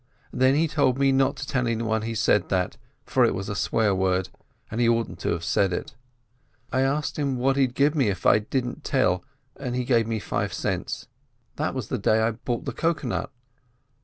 Then 0.33 0.55
he 0.55 0.67
told 0.67 0.97
me 0.97 1.11
not 1.11 1.35
to 1.35 1.45
tell 1.45 1.67
any 1.67 1.83
one 1.83 2.01
he'd 2.01 2.15
said 2.15 2.49
that, 2.49 2.75
for 3.05 3.23
it 3.23 3.35
was 3.35 3.49
a 3.49 3.55
swear 3.55 3.93
word, 3.93 4.29
and 4.71 4.81
he 4.81 4.89
oughtn't 4.89 5.19
to 5.19 5.29
have 5.29 5.43
said 5.43 5.71
it. 5.71 5.93
I 6.71 6.81
asked 6.81 7.19
him 7.19 7.37
what 7.37 7.55
he'd 7.55 7.75
give 7.75 7.93
me 7.93 8.09
if 8.09 8.25
I 8.25 8.39
didn't 8.39 8.83
tell, 8.83 9.23
an' 9.57 9.75
he 9.75 9.83
gave 9.85 10.07
me 10.07 10.17
five 10.17 10.53
cents. 10.53 11.05
That 11.57 11.75
was 11.75 11.89
the 11.89 11.99
day 11.99 12.19
I 12.19 12.31
bought 12.31 12.65
the 12.65 12.73
cocoa 12.73 13.09
nut." 13.09 13.29